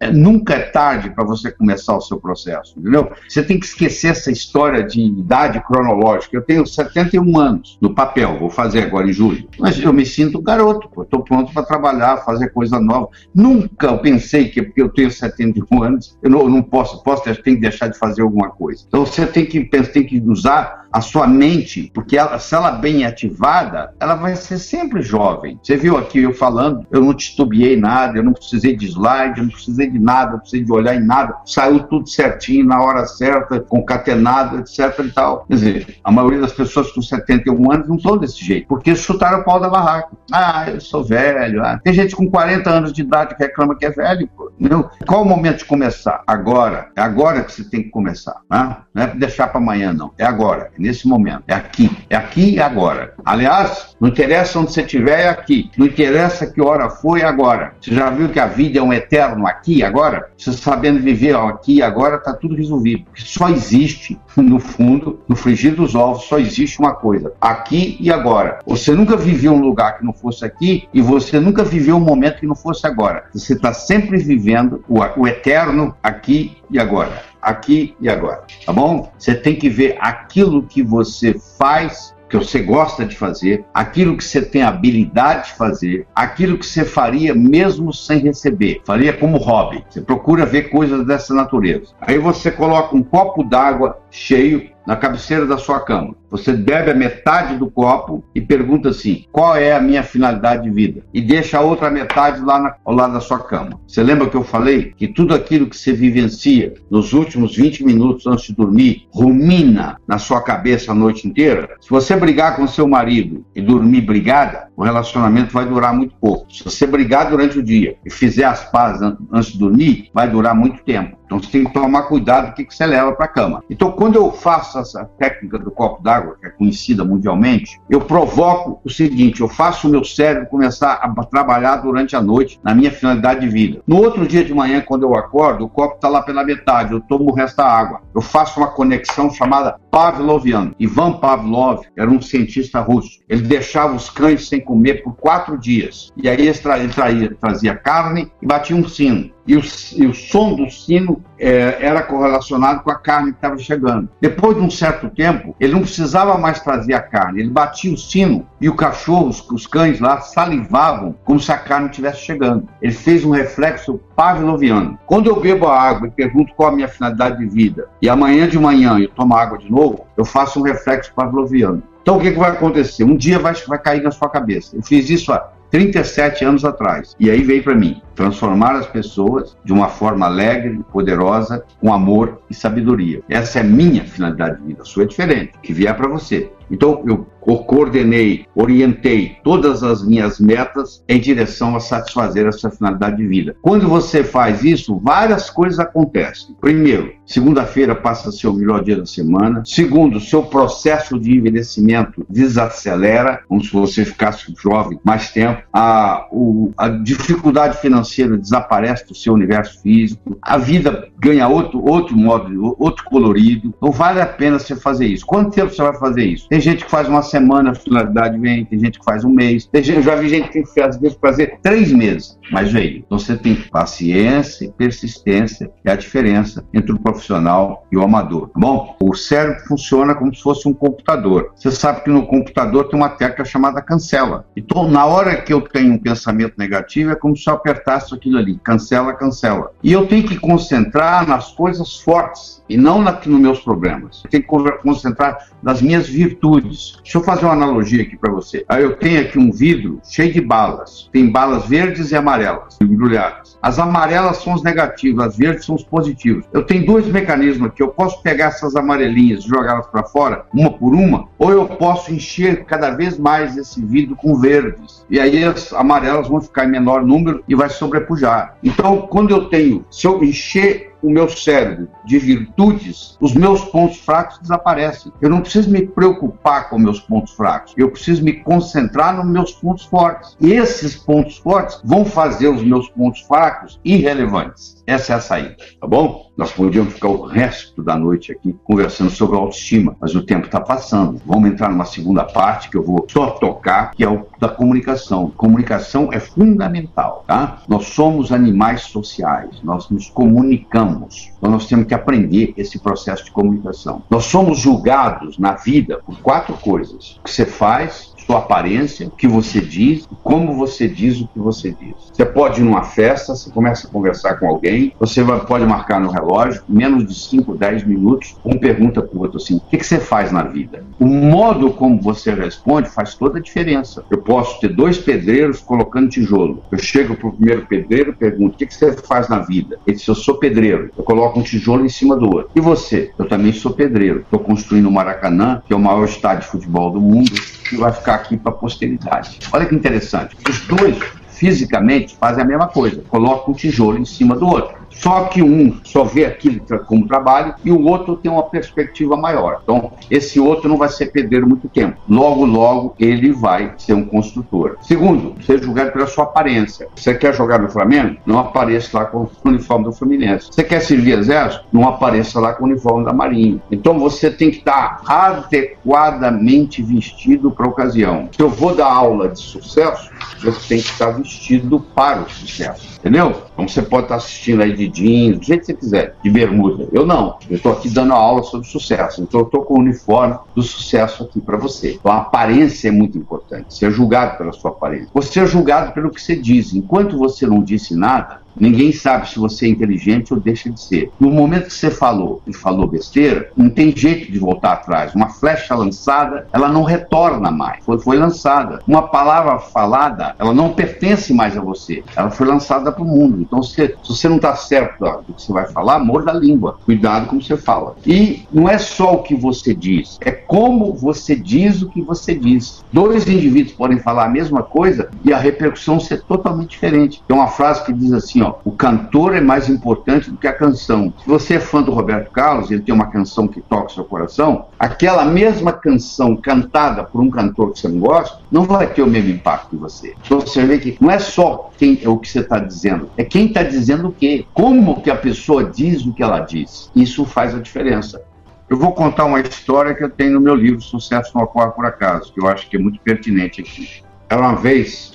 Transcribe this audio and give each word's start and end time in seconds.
É, 0.00 0.10
nunca 0.10 0.54
é 0.54 0.60
tarde 0.60 1.10
para 1.10 1.22
você 1.22 1.50
começar 1.50 1.94
o 1.94 2.00
seu 2.00 2.18
processo, 2.18 2.72
entendeu? 2.78 3.12
Você 3.28 3.42
tem 3.42 3.60
que 3.60 3.66
esquecer 3.66 4.08
essa 4.08 4.30
história 4.30 4.82
de 4.82 4.98
idade 4.98 5.62
cronológica. 5.62 6.34
Eu 6.34 6.40
tenho 6.40 6.66
71 6.66 7.38
anos 7.38 7.76
no 7.82 7.94
papel, 7.94 8.38
vou 8.38 8.48
fazer 8.48 8.84
agora 8.84 9.06
em 9.06 9.12
julho, 9.12 9.46
mas 9.58 9.78
eu 9.78 9.92
me 9.92 10.06
sinto 10.06 10.40
garoto, 10.40 10.88
estou 11.02 11.22
pronto 11.22 11.52
para 11.52 11.64
trabalhar, 11.64 12.24
fazer 12.24 12.48
coisa 12.48 12.80
nova. 12.80 13.10
Nunca 13.34 13.88
eu 13.88 13.98
pensei 13.98 14.48
que 14.48 14.62
porque 14.62 14.80
eu 14.80 14.88
tenho 14.88 15.10
71 15.10 15.82
anos, 15.82 16.16
eu 16.22 16.30
não, 16.30 16.40
eu 16.40 16.48
não 16.48 16.62
posso, 16.62 17.02
posso, 17.02 17.24
tenho 17.24 17.56
que 17.56 17.56
deixar 17.56 17.88
de 17.88 17.98
fazer 17.98 18.22
alguma 18.22 18.48
coisa. 18.48 18.82
Então 18.88 19.04
você 19.04 19.26
tem 19.26 19.44
que, 19.44 19.62
tem 19.64 20.06
que 20.06 20.18
usar 20.26 20.88
a 20.92 21.00
sua 21.00 21.26
mente, 21.26 21.90
porque 21.94 22.16
ela, 22.16 22.38
se 22.38 22.54
ela 22.54 22.72
bem 22.72 23.04
ativada, 23.04 23.94
ela 24.00 24.14
vai 24.14 24.34
ser 24.36 24.58
sempre 24.58 25.02
jovem. 25.02 25.58
Você 25.62 25.76
viu 25.76 25.96
aqui 25.96 26.20
eu 26.20 26.34
falando, 26.34 26.86
eu 26.90 27.00
não 27.00 27.14
titubeei 27.14 27.76
nada, 27.76 28.18
eu 28.18 28.22
não 28.22 28.32
precisei 28.32 28.76
de 28.76 28.86
slide, 28.86 29.38
eu 29.38 29.44
não 29.44 29.52
precisei 29.52 29.90
de 29.90 29.98
nada, 29.98 30.32
não 30.32 30.38
precisei 30.40 30.64
de 30.64 30.72
olhar 30.72 30.94
em 30.94 31.04
nada, 31.04 31.36
saiu 31.44 31.80
tudo 31.80 32.08
certinho, 32.08 32.66
na 32.66 32.82
hora 32.82 33.06
certa, 33.06 33.60
concatenado, 33.60 34.58
etc 34.58 34.98
e 35.04 35.10
tal. 35.10 35.44
Quer 35.46 35.54
dizer, 35.54 35.96
a 36.02 36.10
maioria 36.10 36.40
das 36.40 36.52
pessoas 36.52 36.90
com 36.92 37.02
71 37.02 37.72
anos 37.72 37.88
não 37.88 37.98
são 37.98 38.16
desse 38.16 38.44
jeito, 38.44 38.66
porque 38.66 38.94
chutaram 38.94 39.40
o 39.40 39.44
pau 39.44 39.60
da 39.60 39.68
barraca. 39.68 40.10
Ah, 40.32 40.68
eu 40.68 40.80
sou 40.80 41.04
velho. 41.04 41.64
Ah. 41.64 41.78
Tem 41.82 41.92
gente 41.92 42.16
com 42.16 42.28
40 42.28 42.68
anos 42.68 42.92
de 42.92 43.02
idade 43.02 43.36
que 43.36 43.42
reclama 43.42 43.76
que 43.76 43.86
é 43.86 43.90
velho, 43.90 44.28
pô. 44.36 44.50
Entendeu? 44.58 44.90
Qual 45.06 45.22
o 45.22 45.24
momento 45.24 45.58
de 45.58 45.64
começar? 45.64 46.22
Agora. 46.26 46.88
É 46.96 47.00
agora 47.00 47.42
que 47.42 47.52
você 47.52 47.64
tem 47.64 47.82
que 47.82 47.90
começar. 47.90 48.40
Né? 48.50 48.76
Não 48.94 49.02
é 49.02 49.06
deixar 49.08 49.48
para 49.48 49.60
amanhã, 49.60 49.92
não. 49.92 50.12
É 50.18 50.24
agora 50.24 50.70
nesse 50.80 51.06
momento. 51.06 51.44
É 51.46 51.54
aqui. 51.54 51.90
É 52.08 52.16
aqui 52.16 52.54
e 52.54 52.60
agora. 52.60 53.14
Aliás, 53.24 53.94
não 54.00 54.08
interessa 54.08 54.58
onde 54.58 54.72
você 54.72 54.80
estiver, 54.80 55.20
é 55.20 55.28
aqui. 55.28 55.70
Não 55.76 55.86
interessa 55.86 56.46
que 56.46 56.60
hora 56.60 56.88
foi, 56.88 57.20
é 57.20 57.24
agora. 57.24 57.74
Você 57.80 57.94
já 57.94 58.10
viu 58.10 58.28
que 58.30 58.40
a 58.40 58.46
vida 58.46 58.78
é 58.78 58.82
um 58.82 58.92
eterno 58.92 59.46
aqui 59.46 59.78
e 59.78 59.84
agora? 59.84 60.30
Você 60.36 60.52
sabendo 60.52 61.00
viver 61.00 61.36
aqui 61.36 61.76
e 61.76 61.82
agora, 61.82 62.16
está 62.16 62.32
tudo 62.32 62.54
resolvido. 62.54 63.04
Porque 63.04 63.22
só 63.22 63.48
existe, 63.48 64.18
no 64.36 64.58
fundo, 64.58 65.20
no 65.28 65.36
frigir 65.36 65.74
dos 65.74 65.94
ovos, 65.94 66.24
só 66.24 66.38
existe 66.38 66.78
uma 66.78 66.94
coisa: 66.94 67.32
aqui 67.40 67.96
e 68.00 68.10
agora. 68.10 68.60
Você 68.66 68.92
nunca 68.92 69.16
viveu 69.16 69.52
um 69.52 69.60
lugar 69.60 69.98
que 69.98 70.04
não 70.04 70.12
fosse 70.12 70.44
aqui 70.44 70.88
e 70.94 71.02
você 71.02 71.38
nunca 71.38 71.62
viveu 71.62 71.96
um 71.96 72.00
momento 72.00 72.40
que 72.40 72.46
não 72.46 72.54
fosse 72.54 72.86
agora. 72.86 73.24
Você 73.34 73.52
está 73.52 73.72
sempre 73.72 74.18
vivendo 74.18 74.82
o, 74.88 75.00
o 75.16 75.28
eterno 75.28 75.94
aqui 76.02 76.56
e 76.70 76.78
agora 76.78 77.29
aqui 77.40 77.94
e 78.00 78.08
agora, 78.08 78.44
tá 78.64 78.72
bom? 78.72 79.10
Você 79.18 79.34
tem 79.34 79.56
que 79.56 79.68
ver 79.68 79.96
aquilo 80.00 80.62
que 80.62 80.82
você 80.82 81.34
faz 81.58 82.14
que 82.30 82.36
você 82.36 82.60
gosta 82.60 83.04
de 83.04 83.16
fazer, 83.16 83.64
aquilo 83.74 84.16
que 84.16 84.22
você 84.22 84.40
tem 84.40 84.62
habilidade 84.62 85.48
de 85.48 85.54
fazer, 85.54 86.06
aquilo 86.14 86.56
que 86.56 86.64
você 86.64 86.84
faria 86.84 87.34
mesmo 87.34 87.92
sem 87.92 88.20
receber, 88.20 88.80
faria 88.84 89.12
como 89.12 89.36
hobby. 89.36 89.84
Você 89.90 90.00
procura 90.00 90.46
ver 90.46 90.70
coisas 90.70 91.04
dessa 91.04 91.34
natureza. 91.34 91.92
Aí 92.00 92.18
você 92.18 92.50
coloca 92.52 92.94
um 92.94 93.02
copo 93.02 93.42
d'água 93.42 93.98
cheio 94.12 94.70
na 94.86 94.96
cabeceira 94.96 95.46
da 95.46 95.58
sua 95.58 95.80
cama. 95.80 96.14
Você 96.30 96.52
bebe 96.52 96.90
a 96.90 96.94
metade 96.94 97.56
do 97.56 97.70
copo 97.70 98.24
e 98.34 98.40
pergunta 98.40 98.90
assim: 98.90 99.24
qual 99.32 99.56
é 99.56 99.72
a 99.72 99.80
minha 99.80 100.02
finalidade 100.02 100.62
de 100.62 100.70
vida? 100.70 101.02
E 101.12 101.20
deixa 101.20 101.58
a 101.58 101.60
outra 101.60 101.90
metade 101.90 102.40
lá 102.40 102.60
na, 102.60 102.74
ao 102.84 102.94
lado 102.94 103.14
da 103.14 103.20
sua 103.20 103.40
cama. 103.40 103.80
Você 103.86 104.02
lembra 104.02 104.28
que 104.28 104.36
eu 104.36 104.44
falei 104.44 104.92
que 104.96 105.08
tudo 105.08 105.34
aquilo 105.34 105.66
que 105.66 105.76
você 105.76 105.92
vivencia 105.92 106.74
nos 106.90 107.12
últimos 107.12 107.56
20 107.56 107.84
minutos 107.84 108.26
antes 108.26 108.46
de 108.46 108.54
dormir 108.54 109.08
rumina 109.12 109.96
na 110.06 110.18
sua 110.18 110.40
cabeça 110.40 110.92
a 110.92 110.94
noite 110.94 111.26
inteira? 111.26 111.70
Se 111.80 111.90
você 111.90 112.16
brigar 112.16 112.56
com 112.56 112.66
seu 112.66 112.86
marido 112.86 113.44
e 113.54 113.60
dormir 113.60 114.02
brigada, 114.02 114.69
o 114.80 114.82
relacionamento 114.82 115.52
vai 115.52 115.66
durar 115.66 115.92
muito 115.92 116.14
pouco. 116.18 116.50
Se 116.50 116.64
você 116.64 116.86
brigar 116.86 117.28
durante 117.28 117.58
o 117.58 117.62
dia 117.62 117.98
e 118.02 118.08
fizer 118.08 118.44
as 118.44 118.64
pazes 118.70 119.02
antes 119.30 119.52
de 119.52 119.58
dormir, 119.58 120.08
vai 120.14 120.26
durar 120.26 120.54
muito 120.54 120.82
tempo. 120.82 121.20
Então 121.30 121.40
você 121.40 121.48
tem 121.48 121.64
que 121.64 121.72
tomar 121.72 122.02
cuidado 122.02 122.48
do 122.48 122.54
que, 122.54 122.64
que 122.64 122.74
você 122.74 122.84
leva 122.84 123.12
para 123.12 123.26
a 123.26 123.28
cama. 123.28 123.62
Então, 123.70 123.92
quando 123.92 124.16
eu 124.16 124.32
faço 124.32 124.80
essa 124.80 125.04
técnica 125.16 125.60
do 125.60 125.70
copo 125.70 126.02
d'água, 126.02 126.36
que 126.40 126.46
é 126.46 126.50
conhecida 126.50 127.04
mundialmente, 127.04 127.80
eu 127.88 128.00
provoco 128.00 128.80
o 128.84 128.90
seguinte: 128.90 129.40
eu 129.40 129.48
faço 129.48 129.86
o 129.86 129.90
meu 129.90 130.02
cérebro 130.02 130.48
começar 130.48 130.94
a 130.94 131.24
trabalhar 131.26 131.76
durante 131.76 132.16
a 132.16 132.20
noite 132.20 132.58
na 132.64 132.74
minha 132.74 132.90
finalidade 132.90 133.42
de 133.42 133.48
vida. 133.48 133.80
No 133.86 133.98
outro 133.98 134.26
dia 134.26 134.44
de 134.44 134.52
manhã, 134.52 134.80
quando 134.80 135.04
eu 135.04 135.14
acordo, 135.14 135.64
o 135.64 135.68
copo 135.68 135.94
está 135.94 136.08
lá 136.08 136.20
pela 136.20 136.42
metade, 136.42 136.92
eu 136.92 137.00
tomo 137.00 137.30
o 137.30 137.34
resto 137.34 137.58
da 137.58 137.66
água. 137.66 138.00
Eu 138.12 138.20
faço 138.20 138.58
uma 138.58 138.72
conexão 138.72 139.30
chamada 139.30 139.78
Pavloviana. 139.88 140.74
Ivan 140.80 141.12
Pavlov 141.12 141.82
era 141.96 142.10
um 142.10 142.20
cientista 142.20 142.80
russo. 142.80 143.20
Ele 143.28 143.42
deixava 143.42 143.94
os 143.94 144.10
cães 144.10 144.48
sem 144.48 144.60
comer 144.70 145.02
por 145.02 145.16
quatro 145.16 145.58
dias. 145.58 146.12
E 146.16 146.28
aí 146.28 146.46
ele, 146.46 146.88
trazia, 146.88 147.36
trazia 147.40 147.74
carne 147.74 148.30
e 148.40 148.46
batia 148.46 148.76
um 148.76 148.86
sino 148.86 149.28
e 149.50 149.56
o, 149.56 149.62
e 149.96 150.06
o 150.06 150.14
som 150.14 150.54
do 150.54 150.70
sino 150.70 151.24
é, 151.36 151.78
era 151.80 152.04
correlacionado 152.04 152.84
com 152.84 152.90
a 152.92 152.94
carne 152.94 153.32
que 153.32 153.38
estava 153.38 153.58
chegando. 153.58 154.08
Depois 154.20 154.56
de 154.56 154.62
um 154.62 154.70
certo 154.70 155.10
tempo, 155.10 155.56
ele 155.58 155.72
não 155.72 155.80
precisava 155.80 156.38
mais 156.38 156.60
trazer 156.60 156.94
a 156.94 157.00
carne, 157.00 157.40
ele 157.40 157.50
batia 157.50 157.92
o 157.92 157.98
sino 157.98 158.46
e 158.60 158.68
o 158.68 158.76
cachorro, 158.76 159.26
os, 159.26 159.44
os 159.50 159.66
cães 159.66 159.98
lá, 159.98 160.20
salivavam 160.20 161.16
como 161.24 161.40
se 161.40 161.50
a 161.50 161.58
carne 161.58 161.88
estivesse 161.88 162.20
chegando. 162.20 162.68
Ele 162.80 162.92
fez 162.92 163.24
um 163.24 163.30
reflexo 163.30 164.00
pavloviano. 164.14 164.96
Quando 165.04 165.28
eu 165.28 165.40
bebo 165.40 165.66
a 165.66 165.80
água 165.80 166.06
e 166.06 166.12
pergunto 166.12 166.54
qual 166.54 166.68
a 166.68 166.76
minha 166.76 166.86
finalidade 166.86 167.38
de 167.38 167.48
vida, 167.48 167.88
e 168.00 168.08
amanhã 168.08 168.46
de 168.46 168.56
manhã 168.56 169.00
eu 169.00 169.08
tomo 169.08 169.34
água 169.34 169.58
de 169.58 169.68
novo, 169.68 170.06
eu 170.16 170.24
faço 170.24 170.60
um 170.60 170.62
reflexo 170.62 171.12
pavloviano. 171.12 171.82
Então 172.02 172.18
o 172.18 172.20
que, 172.20 172.30
que 172.30 172.38
vai 172.38 172.52
acontecer? 172.52 173.02
Um 173.02 173.16
dia 173.16 173.40
vai, 173.40 173.54
vai 173.66 173.78
cair 173.80 174.00
na 174.00 174.12
sua 174.12 174.28
cabeça. 174.28 174.76
Eu 174.76 174.82
fiz 174.82 175.10
isso 175.10 175.32
há 175.32 175.50
37 175.70 176.44
anos 176.44 176.64
atrás. 176.64 177.14
E 177.18 177.30
aí 177.30 177.42
veio 177.42 177.62
para 177.62 177.74
mim 177.74 178.02
transformar 178.14 178.76
as 178.76 178.86
pessoas 178.86 179.56
de 179.64 179.72
uma 179.72 179.88
forma 179.88 180.26
alegre, 180.26 180.80
poderosa, 180.92 181.64
com 181.80 181.92
amor 181.92 182.40
e 182.50 182.54
sabedoria. 182.54 183.22
Essa 183.28 183.60
é 183.60 183.62
minha 183.62 184.04
finalidade 184.04 184.60
de 184.60 184.66
vida. 184.66 184.82
A 184.82 184.84
sua 184.84 185.04
é 185.04 185.06
diferente, 185.06 185.52
que 185.62 185.72
vier 185.72 185.96
para 185.96 186.08
você. 186.08 186.50
Então 186.70 187.02
eu 187.06 187.26
coordenei, 187.70 188.46
orientei 188.54 189.36
todas 189.42 189.82
as 189.82 190.06
minhas 190.06 190.38
metas 190.38 191.02
em 191.08 191.18
direção 191.18 191.74
a 191.74 191.80
satisfazer 191.80 192.46
essa 192.46 192.70
finalidade 192.70 193.16
de 193.16 193.26
vida. 193.26 193.56
Quando 193.62 193.88
você 193.88 194.22
faz 194.22 194.62
isso, 194.62 194.98
várias 195.02 195.48
coisas 195.48 195.78
acontecem. 195.78 196.54
Primeiro, 196.60 197.12
segunda-feira 197.24 197.94
passa 197.94 198.28
a 198.28 198.32
ser 198.32 198.48
o 198.48 198.52
melhor 198.52 198.82
dia 198.84 198.96
da 198.96 199.06
semana. 199.06 199.62
Segundo, 199.64 200.20
seu 200.20 200.42
processo 200.42 201.18
de 201.18 201.36
envelhecimento 201.36 202.26
desacelera, 202.28 203.40
como 203.48 203.62
se 203.62 203.72
você 203.72 204.04
ficasse 204.04 204.52
jovem 204.62 204.98
mais 205.04 205.30
tempo. 205.30 205.62
A, 205.72 206.26
o, 206.30 206.72
a 206.76 206.88
dificuldade 206.88 207.78
financeira 207.78 208.36
desaparece 208.36 209.06
do 209.06 209.14
seu 209.14 209.32
universo 209.32 209.80
físico. 209.80 210.38
A 210.42 210.58
vida 210.58 211.08
ganha 211.18 211.48
outro, 211.48 211.82
outro 211.84 212.16
modo, 212.16 212.76
outro 212.78 213.04
colorido. 213.04 213.72
Então 213.76 213.90
vale 213.90 214.20
a 214.20 214.26
pena 214.26 214.58
você 214.58 214.76
fazer 214.76 215.06
isso. 215.06 215.24
Quanto 215.24 215.54
tempo 215.54 215.72
você 215.72 215.82
vai 215.82 215.98
fazer 215.98 216.24
isso? 216.24 216.48
Tem 216.48 216.59
gente 216.60 216.84
que 216.84 216.90
faz 216.90 217.08
uma 217.08 217.22
semana, 217.22 217.70
a 217.70 217.74
finalidade 217.74 218.38
vem, 218.38 218.64
tem 218.64 218.78
gente 218.78 218.98
que 218.98 219.04
faz 219.04 219.24
um 219.24 219.30
mês. 219.30 219.66
Tem 219.66 219.82
gente, 219.82 219.96
eu 219.96 220.02
já 220.02 220.14
vi 220.14 220.28
gente 220.28 220.48
que 220.48 220.64
faz, 220.66 220.96
às 220.96 221.00
vezes, 221.00 221.18
fazer 221.20 221.58
três 221.62 221.92
meses, 221.92 222.38
mas 222.50 222.72
veio. 222.72 222.98
Então 222.98 223.18
você 223.18 223.36
tem 223.36 223.54
paciência 223.54 224.64
e 224.64 224.72
persistência, 224.72 225.70
é 225.84 225.92
a 225.92 225.96
diferença 225.96 226.64
entre 226.72 226.92
o 226.92 226.98
profissional 226.98 227.86
e 227.90 227.96
o 227.96 228.02
amador, 228.02 228.48
tá 228.48 228.60
bom? 228.60 228.96
O 229.00 229.14
cérebro 229.14 229.60
funciona 229.66 230.14
como 230.14 230.34
se 230.34 230.42
fosse 230.42 230.68
um 230.68 230.72
computador. 230.72 231.52
Você 231.54 231.70
sabe 231.70 232.02
que 232.02 232.10
no 232.10 232.26
computador 232.26 232.88
tem 232.88 232.98
uma 232.98 233.08
tecla 233.08 233.44
chamada 233.44 233.82
cancela. 233.82 234.44
Então, 234.56 234.88
na 234.88 235.06
hora 235.06 235.40
que 235.40 235.52
eu 235.52 235.60
tenho 235.60 235.94
um 235.94 235.98
pensamento 235.98 236.54
negativo, 236.58 237.10
é 237.12 237.14
como 237.14 237.36
se 237.36 237.48
eu 237.48 237.54
apertasse 237.54 238.14
aquilo 238.14 238.38
ali, 238.38 238.58
cancela, 238.62 239.14
cancela. 239.14 239.72
E 239.82 239.92
eu 239.92 240.06
tenho 240.06 240.26
que 240.26 240.38
concentrar 240.38 241.26
nas 241.26 241.52
coisas 241.52 242.00
fortes 242.00 242.62
e 242.68 242.76
não 242.76 243.02
na, 243.02 243.12
nos 243.26 243.40
meus 243.40 243.60
problemas. 243.60 244.22
Eu 244.24 244.30
tenho 244.30 244.42
que 244.42 244.82
concentrar 244.82 245.48
nas 245.62 245.82
minhas 245.82 246.08
virtudes. 246.08 246.49
Deixa 246.58 247.18
eu 247.18 247.22
fazer 247.22 247.44
uma 247.44 247.52
analogia 247.52 248.02
aqui 248.02 248.16
para 248.16 248.32
você. 248.32 248.64
Eu 248.68 248.96
tenho 248.96 249.20
aqui 249.20 249.38
um 249.38 249.52
vidro 249.52 250.00
cheio 250.02 250.32
de 250.32 250.40
balas. 250.40 251.08
Tem 251.12 251.30
balas 251.30 251.66
verdes 251.66 252.10
e 252.10 252.16
amarelas, 252.16 252.78
embrulhadas. 252.80 253.58
As 253.62 253.78
amarelas 253.78 254.38
são 254.38 254.54
os 254.54 254.62
negativos, 254.62 255.24
as 255.24 255.36
verdes 255.36 255.64
são 255.64 255.74
os 255.74 255.84
positivos. 255.84 256.44
Eu 256.52 256.64
tenho 256.64 256.86
dois 256.86 257.06
mecanismos 257.06 257.68
aqui. 257.68 257.82
Eu 257.82 257.88
posso 257.88 258.22
pegar 258.22 258.46
essas 258.46 258.74
amarelinhas 258.74 259.44
e 259.44 259.48
jogá-las 259.48 259.86
para 259.86 260.02
fora, 260.02 260.46
uma 260.52 260.70
por 260.70 260.94
uma, 260.94 261.28
ou 261.38 261.50
eu 261.50 261.66
posso 261.66 262.12
encher 262.12 262.64
cada 262.64 262.90
vez 262.90 263.18
mais 263.18 263.56
esse 263.56 263.84
vidro 263.84 264.16
com 264.16 264.38
verdes. 264.38 265.04
E 265.10 265.20
aí 265.20 265.44
as 265.44 265.72
amarelas 265.72 266.28
vão 266.28 266.40
ficar 266.40 266.64
em 266.64 266.70
menor 266.70 267.04
número 267.04 267.44
e 267.46 267.54
vai 267.54 267.68
sobrepujar. 267.68 268.56
Então, 268.62 269.02
quando 269.02 269.30
eu 269.30 269.48
tenho, 269.48 269.84
se 269.90 270.06
eu 270.06 270.22
encher 270.22 270.90
o 271.02 271.10
meu 271.10 271.28
cérebro 271.28 271.88
de 272.04 272.18
virtudes, 272.18 273.16
os 273.20 273.34
meus 273.34 273.64
pontos 273.64 273.98
fracos 274.00 274.38
desaparecem. 274.38 275.12
Eu 275.20 275.30
não 275.30 275.40
preciso 275.40 275.70
me 275.70 275.86
preocupar 275.86 276.68
com 276.68 276.78
meus 276.78 277.00
pontos 277.00 277.32
fracos. 277.32 277.72
Eu 277.76 277.90
preciso 277.90 278.22
me 278.22 278.34
concentrar 278.34 279.16
nos 279.16 279.26
meus 279.26 279.52
pontos 279.52 279.86
fortes. 279.86 280.36
E 280.40 280.52
esses 280.52 280.96
pontos 280.96 281.38
fortes 281.38 281.80
vão 281.84 282.04
fazer 282.04 282.48
os 282.48 282.62
meus 282.62 282.88
pontos 282.90 283.22
fracos 283.22 283.49
irrelevantes. 283.84 284.82
Essa 284.86 285.12
é 285.12 285.16
a 285.16 285.20
saída, 285.20 285.56
tá 285.80 285.86
bom? 285.86 286.30
Nós 286.36 286.52
podíamos 286.52 286.94
ficar 286.94 287.08
o 287.08 287.26
resto 287.26 287.82
da 287.82 287.96
noite 287.96 288.32
aqui 288.32 288.56
conversando 288.64 289.10
sobre 289.10 289.36
autoestima, 289.36 289.94
mas 290.00 290.14
o 290.14 290.22
tempo 290.24 290.46
está 290.46 290.60
passando. 290.60 291.20
Vamos 291.24 291.50
entrar 291.50 291.68
numa 291.68 291.84
segunda 291.84 292.24
parte 292.24 292.70
que 292.70 292.76
eu 292.76 292.82
vou 292.82 293.06
só 293.08 293.30
tocar, 293.32 293.92
que 293.92 294.02
é 294.02 294.08
o 294.08 294.26
da 294.40 294.48
comunicação. 294.48 295.30
Comunicação 295.36 296.08
é 296.12 296.18
fundamental, 296.18 297.24
tá? 297.26 297.62
Nós 297.68 297.86
somos 297.86 298.32
animais 298.32 298.82
sociais, 298.82 299.60
nós 299.62 299.88
nos 299.90 300.08
comunicamos. 300.08 301.30
Então 301.38 301.50
nós 301.50 301.66
temos 301.66 301.86
que 301.86 301.94
aprender 301.94 302.54
esse 302.56 302.78
processo 302.78 303.26
de 303.26 303.30
comunicação. 303.30 304.02
Nós 304.10 304.24
somos 304.24 304.58
julgados 304.58 305.38
na 305.38 305.54
vida 305.54 306.00
por 306.04 306.18
quatro 306.20 306.54
coisas: 306.54 307.18
o 307.20 307.22
que 307.24 307.30
você 307.30 307.44
faz, 307.44 308.09
sua 308.30 308.38
aparência, 308.38 309.08
o 309.08 309.10
que 309.10 309.26
você 309.26 309.60
diz, 309.60 310.08
como 310.22 310.54
você 310.54 310.86
diz 310.86 311.20
o 311.20 311.26
que 311.26 311.38
você 311.40 311.70
diz. 311.72 311.94
Você 312.12 312.24
pode 312.24 312.60
ir 312.60 312.64
numa 312.64 312.84
festa, 312.84 313.34
você 313.34 313.50
começa 313.50 313.88
a 313.88 313.90
conversar 313.90 314.36
com 314.36 314.46
alguém, 314.46 314.92
você 315.00 315.20
vai, 315.20 315.44
pode 315.44 315.66
marcar 315.66 316.00
no 316.00 316.10
relógio, 316.10 316.62
menos 316.68 317.04
de 317.04 317.14
5, 317.14 317.56
10 317.56 317.84
minutos, 317.84 318.36
um 318.44 318.56
pergunta 318.56 319.02
para 319.02 319.18
o 319.18 319.22
outro 319.22 319.38
assim: 319.38 319.56
o 319.56 319.60
que, 319.60 319.78
que 319.78 319.86
você 319.86 319.98
faz 319.98 320.30
na 320.30 320.44
vida? 320.44 320.84
O 321.00 321.06
modo 321.06 321.72
como 321.72 322.00
você 322.00 322.32
responde 322.32 322.88
faz 322.88 323.16
toda 323.16 323.38
a 323.38 323.42
diferença. 323.42 324.04
Eu 324.08 324.18
posso 324.18 324.60
ter 324.60 324.68
dois 324.68 324.96
pedreiros 324.96 325.58
colocando 325.60 326.08
tijolo. 326.08 326.62
Eu 326.70 326.78
chego 326.78 327.16
para 327.16 327.28
o 327.28 327.32
primeiro 327.32 327.66
pedreiro 327.66 328.10
e 328.10 328.14
pergunto: 328.14 328.54
o 328.54 328.58
que, 328.58 328.66
que 328.66 328.74
você 328.74 328.92
faz 328.92 329.28
na 329.28 329.40
vida? 329.40 329.76
Ele 329.84 329.96
diz: 329.96 330.06
eu 330.06 330.14
sou 330.14 330.36
pedreiro. 330.36 330.92
Eu 330.96 331.02
coloco 331.02 331.40
um 331.40 331.42
tijolo 331.42 331.84
em 331.84 331.88
cima 331.88 332.16
do 332.16 332.26
outro. 332.26 332.50
E 332.54 332.60
você? 332.60 333.10
Eu 333.18 333.26
também 333.26 333.52
sou 333.52 333.72
pedreiro. 333.72 334.20
Estou 334.20 334.38
construindo 334.38 334.86
o 334.86 334.92
Maracanã, 334.92 335.60
que 335.66 335.72
é 335.72 335.76
o 335.76 335.80
maior 335.80 336.04
estádio 336.04 336.44
de 336.44 336.46
futebol 336.46 336.92
do 336.92 337.00
mundo, 337.00 337.32
que 337.68 337.76
vai 337.76 337.92
ficar 337.92 338.19
aqui 338.20 338.36
para 338.36 338.52
a 338.52 338.54
posteridade. 338.54 339.38
Olha 339.52 339.66
que 339.66 339.74
interessante. 339.74 340.36
Os 340.48 340.60
dois, 340.66 340.98
fisicamente, 341.28 342.16
fazem 342.16 342.44
a 342.44 342.46
mesma 342.46 342.68
coisa. 342.68 343.02
Colocam 343.08 343.52
um 343.52 343.56
tijolo 343.56 343.98
em 343.98 344.04
cima 344.04 344.36
do 344.36 344.46
outro. 344.46 344.79
Só 345.00 345.24
que 345.24 345.42
um 345.42 345.78
só 345.82 346.04
vê 346.04 346.26
aquilo 346.26 346.60
como 346.86 347.06
trabalho 347.06 347.54
e 347.64 347.72
o 347.72 347.82
outro 347.82 348.16
tem 348.16 348.30
uma 348.30 348.42
perspectiva 348.42 349.16
maior. 349.16 349.60
Então, 349.62 349.92
esse 350.10 350.38
outro 350.38 350.68
não 350.68 350.76
vai 350.76 350.88
ser 350.88 351.10
muito 351.46 351.68
tempo. 351.68 352.00
Logo, 352.08 352.44
logo, 352.44 352.94
ele 352.98 353.32
vai 353.32 353.72
ser 353.78 353.94
um 353.94 354.04
construtor. 354.04 354.76
Segundo, 354.82 355.34
ser 355.44 355.62
julgado 355.62 355.92
pela 355.92 356.06
sua 356.06 356.24
aparência. 356.24 356.86
Você 356.94 357.14
quer 357.14 357.34
jogar 357.34 357.58
no 357.58 357.70
Flamengo? 357.70 358.16
Não 358.26 358.38
apareça 358.38 358.98
lá 358.98 359.04
com 359.06 359.18
o 359.18 359.30
uniforme 359.44 359.86
do 359.86 359.92
Fluminense. 359.92 360.48
Você 360.50 360.62
quer 360.62 360.80
servir 360.80 361.18
exército? 361.18 361.64
Não 361.72 361.88
apareça 361.88 362.38
lá 362.38 362.52
com 362.52 362.64
o 362.64 362.66
uniforme 362.66 363.04
da 363.04 363.12
Marinha. 363.12 363.60
Então, 363.70 363.98
você 363.98 364.30
tem 364.30 364.50
que 364.50 364.58
estar 364.58 365.00
adequadamente 365.06 366.82
vestido 366.82 367.50
para 367.50 367.66
a 367.66 367.70
ocasião. 367.70 368.28
Se 368.36 368.42
eu 368.42 368.50
vou 368.50 368.74
dar 368.74 368.92
aula 368.92 369.28
de 369.28 369.38
sucesso, 369.38 370.10
você 370.42 370.68
tem 370.68 370.78
que 370.78 370.90
estar 370.90 371.10
vestido 371.10 371.80
para 371.94 372.22
o 372.22 372.30
sucesso. 372.30 372.98
Entendeu? 372.98 373.42
Então 373.52 373.66
você 373.66 373.82
pode 373.82 374.04
estar 374.04 374.16
assistindo 374.16 374.62
aí 374.62 374.74
de 374.74 374.89
jeans, 374.90 375.38
do 375.38 375.44
jeito 375.44 375.60
que 375.60 375.66
você 375.66 375.74
quiser, 375.74 376.16
de 376.22 376.30
bermuda. 376.30 376.88
Eu 376.92 377.06
não. 377.06 377.36
Eu 377.48 377.56
estou 377.56 377.72
aqui 377.72 377.88
dando 377.88 378.12
aula 378.12 378.42
sobre 378.42 378.66
sucesso. 378.66 379.22
Então 379.22 379.40
eu 379.40 379.46
estou 379.46 379.62
com 379.62 379.74
o 379.74 379.80
uniforme 379.80 380.38
do 380.54 380.62
sucesso 380.62 381.24
aqui 381.24 381.40
para 381.40 381.56
você. 381.56 381.94
Então 381.94 382.12
a 382.12 382.18
aparência 382.18 382.88
é 382.88 382.90
muito 382.90 383.16
importante. 383.16 383.74
Ser 383.74 383.90
julgado 383.90 384.38
pela 384.38 384.52
sua 384.52 384.70
aparência. 384.70 385.08
Você 385.14 385.40
é 385.40 385.46
julgado 385.46 385.92
pelo 385.92 386.10
que 386.10 386.20
você 386.20 386.36
diz. 386.36 386.74
Enquanto 386.74 387.18
você 387.18 387.46
não 387.46 387.62
disse 387.62 387.94
nada, 387.94 388.40
Ninguém 388.58 388.92
sabe 388.92 389.28
se 389.28 389.38
você 389.38 389.66
é 389.66 389.68
inteligente 389.68 390.32
ou 390.32 390.40
deixa 390.40 390.70
de 390.70 390.80
ser. 390.80 391.10
No 391.18 391.30
momento 391.30 391.66
que 391.66 391.74
você 391.74 391.90
falou 391.90 392.42
e 392.46 392.52
falou 392.52 392.86
besteira, 392.86 393.50
não 393.56 393.70
tem 393.70 393.94
jeito 393.94 394.30
de 394.30 394.38
voltar 394.38 394.72
atrás. 394.72 395.14
Uma 395.14 395.28
flecha 395.28 395.74
lançada, 395.74 396.46
ela 396.52 396.68
não 396.68 396.82
retorna 396.82 397.50
mais. 397.50 397.84
Foi, 397.84 397.98
foi 397.98 398.16
lançada. 398.16 398.80
Uma 398.86 399.02
palavra 399.02 399.58
falada, 399.58 400.34
ela 400.38 400.52
não 400.52 400.72
pertence 400.72 401.32
mais 401.32 401.56
a 401.56 401.60
você. 401.60 402.02
Ela 402.16 402.30
foi 402.30 402.46
lançada 402.46 402.92
para 402.92 403.02
o 403.02 403.06
mundo. 403.06 403.40
Então, 403.40 403.62
se, 403.62 403.88
se 404.02 404.08
você 404.08 404.28
não 404.28 404.36
está 404.36 404.54
certo 404.56 405.00
do 405.26 405.34
que 405.34 405.42
você 405.42 405.52
vai 405.52 405.66
falar, 405.66 405.98
morda 405.98 406.30
a 406.30 406.34
língua. 406.34 406.78
Cuidado 406.84 407.26
como 407.26 407.42
você 407.42 407.56
fala. 407.56 407.96
E 408.06 408.44
não 408.52 408.68
é 408.68 408.78
só 408.78 409.14
o 409.14 409.22
que 409.22 409.34
você 409.34 409.74
diz, 409.74 410.18
é 410.20 410.30
como 410.30 410.92
você 410.94 411.34
diz 411.36 411.82
o 411.82 411.88
que 411.88 412.02
você 412.02 412.34
diz. 412.34 412.84
Dois 412.92 413.28
indivíduos 413.28 413.74
podem 413.76 413.98
falar 413.98 414.24
a 414.24 414.28
mesma 414.28 414.62
coisa 414.62 415.08
e 415.24 415.32
a 415.32 415.38
repercussão 415.38 416.00
ser 416.00 416.22
totalmente 416.22 416.70
diferente. 416.70 417.22
Tem 417.26 417.36
uma 417.36 417.48
frase 417.48 417.84
que 417.84 417.92
diz 417.92 418.12
assim, 418.12 418.39
o 418.64 418.72
cantor 418.72 419.34
é 419.34 419.40
mais 419.40 419.68
importante 419.68 420.30
do 420.30 420.36
que 420.36 420.46
a 420.46 420.52
canção. 420.52 421.12
Se 421.22 421.28
você 421.28 421.54
é 421.54 421.60
fã 421.60 421.82
do 421.82 421.92
Roberto 421.92 422.30
Carlos, 422.30 422.70
ele 422.70 422.82
tem 422.82 422.94
uma 422.94 423.10
canção 423.10 423.46
que 423.46 423.60
toca 423.60 423.92
seu 423.92 424.04
coração, 424.04 424.66
aquela 424.78 425.24
mesma 425.24 425.72
canção 425.72 426.36
cantada 426.36 427.04
por 427.04 427.20
um 427.20 427.30
cantor 427.30 427.72
que 427.72 427.80
você 427.80 427.88
não 427.88 428.00
gosta, 428.00 428.38
não 428.50 428.64
vai 428.64 428.86
ter 428.86 429.02
o 429.02 429.06
mesmo 429.06 429.30
impacto 429.30 429.74
em 429.74 429.78
você. 429.78 430.14
Então 430.24 430.40
você 430.40 430.64
vê 430.64 430.78
que 430.78 430.96
não 431.00 431.10
é 431.10 431.18
só 431.18 431.70
quem 431.76 431.98
é 432.02 432.08
o 432.08 432.18
que 432.18 432.28
você 432.28 432.40
está 432.40 432.58
dizendo, 432.58 433.10
é 433.16 433.24
quem 433.24 433.46
está 433.46 433.62
dizendo 433.62 434.08
o 434.08 434.12
quê? 434.12 434.44
Como 434.54 435.00
que 435.02 435.10
a 435.10 435.16
pessoa 435.16 435.64
diz 435.64 436.04
o 436.06 436.12
que 436.12 436.22
ela 436.22 436.40
diz. 436.40 436.90
Isso 436.94 437.24
faz 437.24 437.54
a 437.54 437.58
diferença. 437.58 438.22
Eu 438.68 438.76
vou 438.76 438.92
contar 438.92 439.24
uma 439.24 439.40
história 439.40 439.94
que 439.94 440.04
eu 440.04 440.08
tenho 440.08 440.34
no 440.34 440.40
meu 440.40 440.54
livro 440.54 440.80
Sucesso 440.80 441.32
Não 441.34 441.42
Ocorre 441.42 441.72
Por 441.72 441.84
Acaso, 441.84 442.32
que 442.32 442.40
eu 442.40 442.46
acho 442.46 442.68
que 442.70 442.76
é 442.76 442.78
muito 442.78 443.00
pertinente 443.00 443.60
aqui. 443.60 444.02
Era 444.28 444.40
uma 444.40 444.54
vez, 444.54 445.12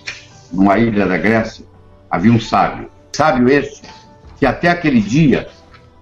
numa 0.51 0.77
ilha 0.77 1.05
da 1.07 1.17
Grécia, 1.17 1.65
havia 2.09 2.33
um 2.33 2.39
sábio 2.39 2.89
sábio 3.15 3.49
esse, 3.49 3.81
que 4.37 4.45
até 4.45 4.69
aquele 4.69 5.01
dia, 5.01 5.47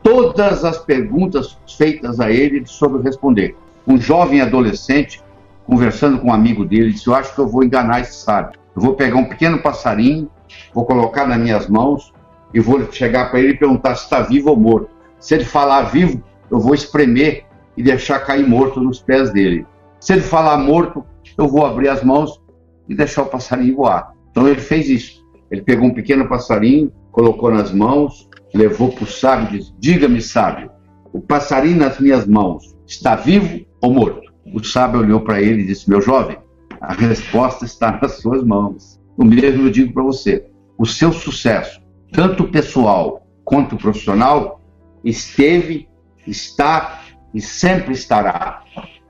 todas 0.02 0.66
as 0.66 0.78
perguntas 0.78 1.58
feitas 1.78 2.20
a 2.20 2.32
ele, 2.32 2.58
ele 2.58 2.68
soube 2.68 3.04
responder. 3.04 3.56
Um 3.88 3.98
jovem 3.98 4.42
adolescente, 4.42 5.22
conversando 5.66 6.20
com 6.20 6.28
um 6.28 6.34
amigo 6.34 6.66
dele, 6.66 6.92
disse: 6.92 7.08
Eu 7.08 7.16
acho 7.16 7.34
que 7.34 7.40
eu 7.40 7.48
vou 7.48 7.64
enganar 7.64 8.02
esse 8.02 8.16
sábio. 8.16 8.60
Eu 8.76 8.82
vou 8.82 8.96
pegar 8.96 9.18
um 9.18 9.26
pequeno 9.26 9.62
passarinho, 9.62 10.30
vou 10.74 10.86
colocar 10.86 11.28
nas 11.28 11.38
minhas 11.38 11.68
mãos 11.68 12.14
e 12.54 12.60
vou 12.60 12.92
chegar 12.92 13.30
para 13.30 13.40
ele 13.40 13.54
e 13.54 13.58
perguntar 13.58 13.96
se 13.96 14.04
está 14.04 14.22
vivo 14.22 14.50
ou 14.50 14.58
morto. 14.58 14.90
Se 15.20 15.36
ele 15.36 15.46
falar 15.46 15.84
vivo, 15.84 16.24
eu 16.50 16.60
vou 16.60 16.74
espremer 16.74 17.46
e 17.78 17.84
deixar 17.84 18.20
cair 18.20 18.48
morto 18.48 18.80
nos 18.80 19.00
pés 19.00 19.32
dele. 19.32 19.66
Se 20.00 20.14
ele 20.14 20.22
falar 20.22 20.58
morto, 20.58 21.06
eu 21.38 21.48
vou 21.48 21.66
abrir 21.66 21.90
as 21.90 22.04
mãos 22.04 22.42
e 22.88 22.96
deixar 22.96 23.24
o 23.24 23.28
passarinho 23.28 23.76
voar. 23.76 24.14
Então 24.32 24.48
ele 24.48 24.60
fez 24.60 24.90
isso. 24.90 25.24
Ele 25.50 25.62
pegou 25.62 25.88
um 25.88 25.94
pequeno 25.94 26.28
passarinho, 26.28 26.92
colocou 27.14 27.52
nas 27.52 27.72
mãos, 27.72 28.28
levou 28.54 28.92
para 28.92 29.04
o 29.06 29.08
sábio 29.08 29.48
e 29.48 29.60
disse: 29.60 29.74
Diga-me, 29.80 30.22
sábio, 30.22 30.70
o 31.14 31.22
passarinho 31.22 31.78
nas 31.78 32.00
minhas 32.00 32.28
mãos 32.28 32.76
está 32.86 33.16
vivo 33.16 33.66
ou 33.82 33.94
morto? 33.94 34.34
O 34.54 34.62
sábio 34.62 35.00
olhou 35.00 35.22
para 35.22 35.42
ele 35.42 35.62
e 35.62 35.68
disse: 35.68 35.90
Meu 35.90 36.02
jovem, 36.02 36.38
a 36.82 36.94
resposta 36.94 37.64
está 37.64 37.98
nas 38.02 38.18
suas 38.18 38.44
mãos. 38.44 39.00
O 39.16 39.24
mesmo 39.24 39.68
eu 39.68 39.72
digo 39.72 39.94
para 39.94 40.04
você: 40.04 40.46
o 40.78 40.86
seu 40.86 41.14
sucesso, 41.14 41.80
tanto 42.12 42.50
pessoal 42.50 43.26
quanto 43.46 43.78
profissional, 43.78 44.60
esteve, 45.04 45.88
está 46.28 47.02
e 47.34 47.40
sempre 47.40 47.94
estará 47.94 48.64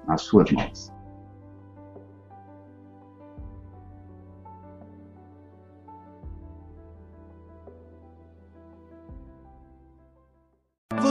nas 0.07 0.21
suas 0.21 0.51
mãos. 0.51 0.92